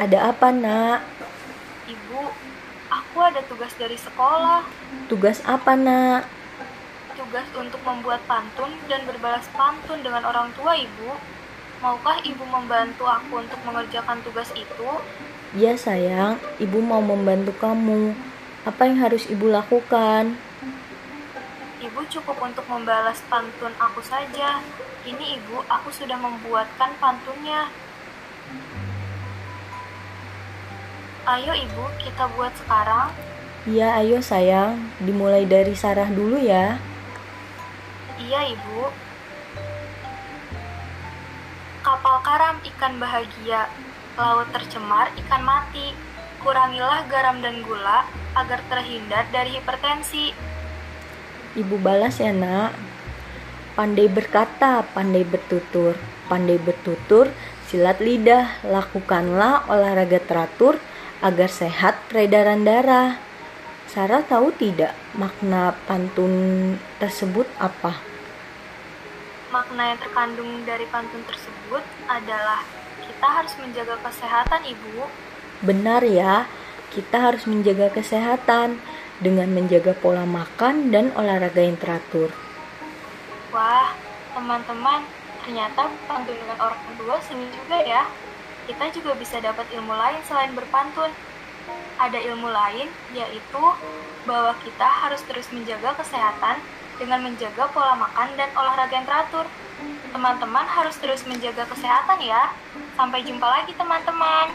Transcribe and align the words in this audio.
Ada 0.00 0.32
apa, 0.32 0.48
Nak? 0.52 1.00
Ibu, 1.88 2.20
aku 2.88 3.18
ada 3.20 3.40
tugas 3.44 3.72
dari 3.76 3.98
sekolah. 4.00 4.64
Tugas 5.10 5.44
apa, 5.44 5.76
Nak? 5.76 6.24
Tugas 7.14 7.46
untuk 7.54 7.84
membuat 7.84 8.24
pantun 8.24 8.72
dan 8.88 9.04
berbalas 9.04 9.44
pantun 9.52 10.00
dengan 10.00 10.24
orang 10.24 10.50
tua, 10.56 10.74
Ibu. 10.74 11.10
Maukah 11.80 12.20
Ibu 12.20 12.44
membantu 12.44 13.08
aku 13.08 13.40
untuk 13.40 13.60
mengerjakan 13.64 14.20
tugas 14.20 14.52
itu? 14.52 14.90
Ya, 15.56 15.74
sayang. 15.74 16.36
Ibu 16.60 16.78
mau 16.78 17.00
membantu 17.00 17.56
kamu. 17.56 18.12
Apa 18.68 18.84
yang 18.86 19.00
harus 19.00 19.24
Ibu 19.26 19.48
lakukan? 19.48 20.36
Ibu 21.80 22.00
cukup 22.12 22.36
untuk 22.44 22.68
membalas 22.68 23.24
pantun 23.32 23.72
aku 23.80 24.04
saja. 24.04 24.60
Ini 25.08 25.40
Ibu, 25.40 25.64
aku 25.64 25.88
sudah 25.88 26.20
membuatkan 26.20 26.92
pantunnya. 27.00 27.72
Ayo 31.28 31.52
Ibu, 31.52 31.84
kita 32.00 32.32
buat 32.32 32.48
sekarang. 32.64 33.12
Ya, 33.68 33.92
ayo 34.00 34.24
sayang. 34.24 34.80
Dimulai 35.04 35.44
dari 35.44 35.76
Sarah 35.76 36.08
dulu 36.08 36.40
ya. 36.40 36.80
Iya 38.16 38.56
Ibu. 38.56 38.88
Kapal 41.84 42.16
karam 42.24 42.56
ikan 42.72 42.96
bahagia, 42.96 43.68
laut 44.16 44.48
tercemar 44.48 45.12
ikan 45.20 45.44
mati. 45.44 45.92
Kurangilah 46.40 47.04
garam 47.12 47.44
dan 47.44 47.60
gula 47.68 48.08
agar 48.32 48.64
terhindar 48.72 49.28
dari 49.28 49.60
hipertensi. 49.60 50.32
Ibu 51.52 51.76
balas 51.84 52.16
ya, 52.16 52.32
Nak. 52.32 52.72
Pandai 53.76 54.08
berkata, 54.08 54.88
pandai 54.96 55.28
bertutur. 55.28 56.00
Pandai 56.32 56.56
bertutur, 56.56 57.28
silat 57.68 58.00
lidah. 58.00 58.64
Lakukanlah 58.64 59.68
olahraga 59.68 60.16
teratur 60.24 60.80
agar 61.20 61.48
sehat 61.52 62.00
peredaran 62.08 62.64
darah. 62.64 63.20
Sarah 63.90 64.22
tahu 64.22 64.54
tidak 64.54 64.94
makna 65.18 65.76
pantun 65.84 66.76
tersebut 67.02 67.44
apa? 67.58 67.98
Makna 69.50 69.92
yang 69.94 69.98
terkandung 69.98 70.62
dari 70.62 70.86
pantun 70.88 71.26
tersebut 71.26 71.82
adalah 72.06 72.62
kita 73.02 73.26
harus 73.26 73.52
menjaga 73.58 73.98
kesehatan, 73.98 74.62
Ibu. 74.62 75.10
Benar 75.66 76.06
ya, 76.06 76.46
kita 76.94 77.18
harus 77.18 77.44
menjaga 77.50 77.90
kesehatan 77.90 78.78
dengan 79.18 79.50
menjaga 79.50 79.92
pola 79.92 80.22
makan 80.22 80.94
dan 80.94 81.10
olahraga 81.18 81.60
yang 81.60 81.76
teratur. 81.76 82.30
Wah, 83.50 83.92
teman-teman, 84.32 85.02
ternyata 85.42 85.90
pantun 86.06 86.38
dengan 86.38 86.58
orang 86.62 86.80
tua 86.94 87.18
seni 87.18 87.50
juga 87.50 87.82
ya. 87.82 88.06
Kita 88.70 88.86
juga 88.94 89.18
bisa 89.18 89.42
dapat 89.42 89.66
ilmu 89.74 89.90
lain 89.90 90.22
selain 90.30 90.54
berpantun. 90.54 91.10
Ada 91.98 92.22
ilmu 92.22 92.46
lain, 92.54 92.86
yaitu 93.10 93.64
bahwa 94.22 94.54
kita 94.62 94.86
harus 94.86 95.26
terus 95.26 95.50
menjaga 95.50 95.98
kesehatan 95.98 96.62
dengan 96.94 97.18
menjaga 97.26 97.66
pola 97.74 97.98
makan 97.98 98.30
dan 98.38 98.46
olahraga 98.54 98.94
yang 98.94 99.02
teratur. 99.10 99.50
Teman-teman 100.14 100.70
harus 100.70 100.94
terus 101.02 101.26
menjaga 101.26 101.66
kesehatan 101.66 102.22
ya. 102.22 102.54
Sampai 102.94 103.26
jumpa 103.26 103.42
lagi 103.42 103.74
teman-teman. 103.74 104.54